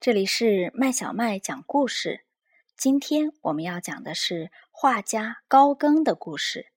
[0.00, 2.24] 这里是麦小麦讲故事。
[2.76, 6.70] 今天我们要讲的是画家高更的故事。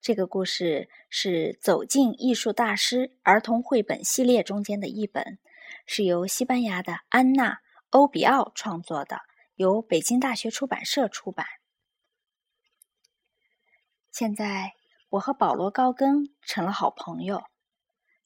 [0.00, 5.38] 这个故事是《走进艺术大师》儿童绘本系列中间的一本，
[5.86, 7.52] 是由西班牙的安娜·
[7.90, 9.20] 欧比奥创作的，
[9.54, 11.46] 由北京大学出版社出版。
[14.10, 14.72] 现在
[15.10, 17.44] 我和保罗·高更成了好朋友，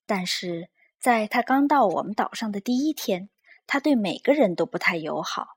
[0.07, 3.29] 但是在他刚到我们岛上的第一天。
[3.67, 5.57] 他对每个人都不太友好，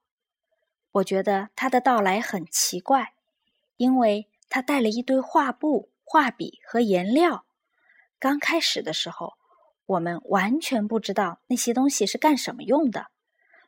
[0.91, 3.13] 我觉得他的到来很奇怪，
[3.75, 7.45] 因为他带了一堆画布、画笔和颜料。
[8.17, 9.33] 刚开始的时候，
[9.85, 13.07] 我们完全不知道那些东西是干什么用的。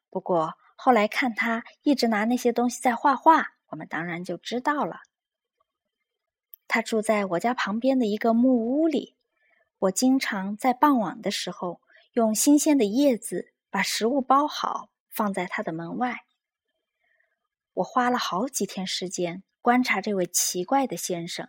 [0.10, 5.02] 不过后来看他一直拿那些东西在画画，我们当然就知道了。
[6.68, 9.16] 他住在我家旁边的一个木屋里，
[9.80, 11.82] 我经常在傍晚的时候
[12.14, 13.54] 用新鲜的叶子。
[13.70, 16.26] 把食物包好，放在他的门外。
[17.74, 21.48] 我花了好几天时间观察这位奇怪的先生。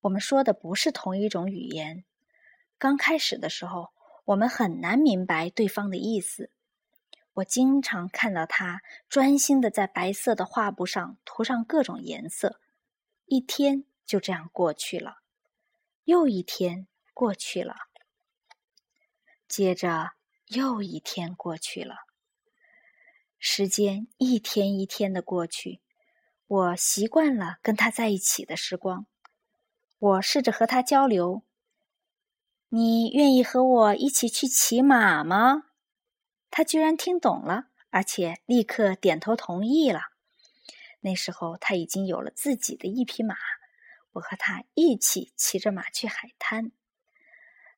[0.00, 2.04] 我们说的不是同一种语言。
[2.76, 3.92] 刚开始的时候，
[4.24, 6.50] 我们很难明白对方的意思。
[7.34, 12.60] 我经常看到他专心的在白色的画布上涂上各种颜色。
[13.26, 15.18] 一天就这样过去了，
[16.04, 17.76] 又一天过去了，
[19.46, 20.10] 接着。
[20.54, 21.94] 又一天过去了，
[23.38, 25.80] 时间一天一天的过去，
[26.46, 29.06] 我习惯了跟他在一起的时光。
[29.98, 31.42] 我试着和他交流
[32.68, 35.64] ：“你愿意和我一起去骑马吗？”
[36.50, 40.00] 他居然听懂了，而且立刻点头同意了。
[41.00, 43.36] 那时候他已经有了自己的一匹马，
[44.12, 46.72] 我和他一起骑着马去海滩。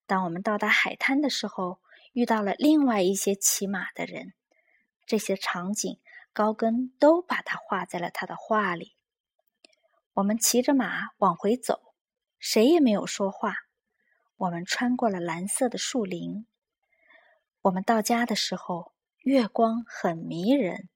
[0.06, 1.78] 当我们到达海滩的时候，
[2.14, 4.34] 遇到了另外一些骑马的人，
[5.04, 5.98] 这些场景
[6.32, 8.94] 高更都把它画在了他的画里。
[10.12, 11.80] 我们骑着马往回走，
[12.38, 13.56] 谁也没有说话。
[14.36, 16.47] 我们穿过了蓝色的树林。
[17.62, 20.88] 我们到家的时候，月光很迷人。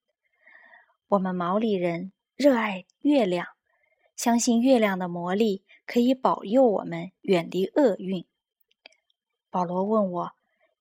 [1.08, 3.48] 我们毛利人热爱月亮，
[4.14, 8.24] 相信月亮的魔力可以保佑我们远离厄运。
[9.50, 10.37] 保罗问我。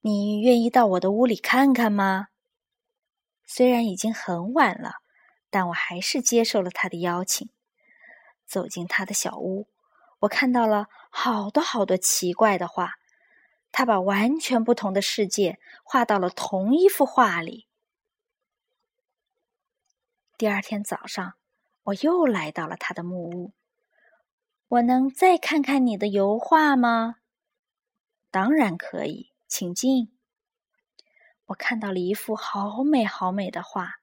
[0.08, 2.30] 你愿意到我的屋里看看吗？
[3.46, 5.02] 虽然已经很晚了，
[5.50, 7.50] 但我还是接受了他的邀请。
[8.46, 9.68] 走进他的小屋，
[10.20, 12.94] 我看到了好多好多奇怪的画。
[13.74, 17.68] 他把完全不同的世界画到了同一幅画里。
[20.38, 21.34] 第二天早上，
[21.84, 23.52] 我又来到了他的木屋。
[24.70, 27.16] 我能再看看你的油画吗？
[28.32, 29.34] 当然可以。
[29.48, 30.12] 请进。
[31.48, 33.96] 我看到了一幅好美好美的画，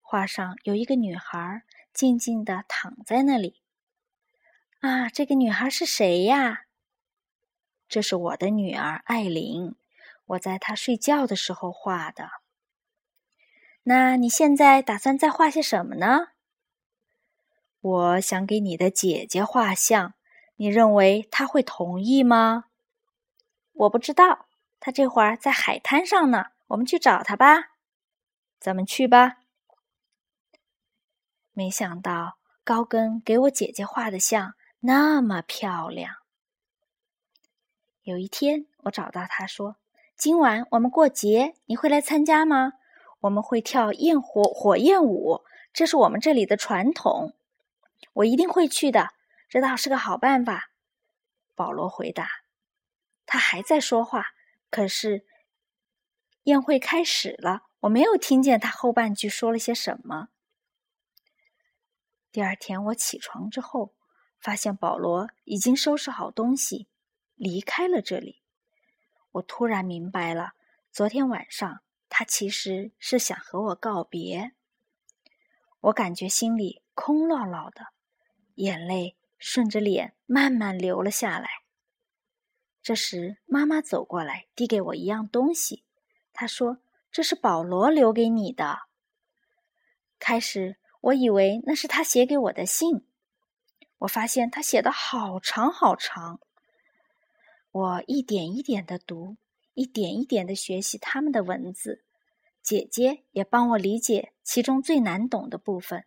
[0.00, 1.62] 画上有一个女孩
[1.92, 3.62] 静静的躺在那里。
[4.80, 6.66] 啊，这个女孩是谁呀？
[7.88, 9.74] 这是我的女儿艾琳，
[10.26, 12.30] 我在她睡觉的时候画的。
[13.84, 16.28] 那你现在打算再画些什么呢？
[17.80, 20.12] 我想给你的姐姐画像，
[20.56, 22.66] 你认为她会同意吗？
[23.72, 24.49] 我不知道。
[24.80, 27.72] 他这会儿在海滩上呢，我们去找他吧。
[28.58, 29.36] 咱们去吧。
[31.52, 36.16] 没想到高更给我姐姐画的像那么漂亮。
[38.02, 39.76] 有一天，我找到他说
[40.16, 42.72] ：“今晚我们过节，你会来参加吗？
[43.20, 47.34] 我们会跳焰火火焰舞，这是我们这里的传统。
[48.14, 49.10] 我一定会去的，
[49.48, 50.70] 这倒是个好办法。”
[51.54, 52.28] 保罗回答。
[53.26, 54.28] 他还在说话。
[54.70, 55.26] 可是，
[56.44, 60.28] 宴会开始了，我没有听见他后半句说了些什么。
[62.30, 63.92] 第二天我起床之后，
[64.38, 66.86] 发现保罗已经收拾好东西，
[67.34, 68.40] 离开了这里。
[69.32, 70.52] 我突然明白了，
[70.92, 74.52] 昨天晚上他其实是想和我告别。
[75.80, 77.86] 我感觉心里空落落的，
[78.54, 81.59] 眼泪顺着脸慢慢流了下来。
[82.82, 85.84] 这时，妈妈走过来，递给我一样东西。
[86.32, 86.78] 她说
[87.12, 88.78] ：“这是保罗留给你的。”
[90.18, 93.06] 开始，我以为那是他写给我的信。
[93.98, 96.40] 我发现他写的好长好长。
[97.70, 99.36] 我一点一点的读，
[99.74, 102.02] 一点一点的学习他们的文字。
[102.62, 106.04] 姐姐也帮我理解其中最难懂的部分。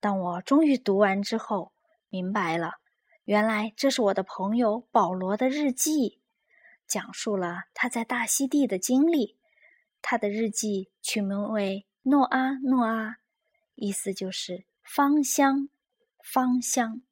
[0.00, 1.72] 当我终于读完之后，
[2.08, 2.74] 明白了。
[3.26, 6.20] 原来这是我的朋友保罗的日记，
[6.86, 9.36] 讲述了他在大溪地的经历。
[10.00, 13.10] 他的日记取名为《诺阿诺阿》，
[13.74, 15.68] 意思就是芳香，
[16.22, 17.02] 芳香。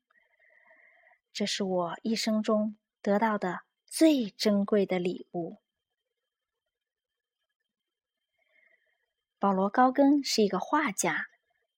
[1.33, 5.59] 这是我一生中得到的最珍贵的礼物。
[9.41, 11.27] 保罗·高更是一个画家，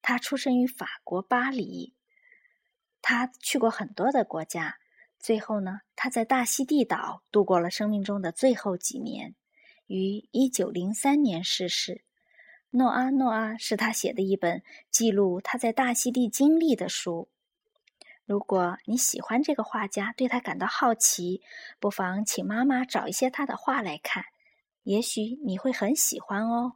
[0.03, 1.96] 他出生于法国巴黎。
[3.09, 4.79] 他去过很多的国家，
[5.21, 9.37] 最后呢，他在大溪地岛度过了生命中的最后几年，
[9.87, 11.93] 于一九零三年逝世。
[12.71, 17.29] 《诺阿诺阿》是他写的一本记录他在大溪地经历的书。
[18.25, 21.41] 如果你喜欢这个画家，对他感到好奇，
[21.79, 24.25] 不妨请妈妈找一些他的画来看，
[24.83, 26.73] 也许你会很喜欢哦。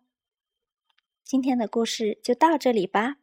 [1.25, 3.17] 今天的故事就到这里吧。